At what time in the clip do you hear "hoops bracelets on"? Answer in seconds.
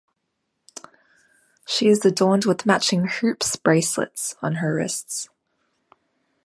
3.05-4.55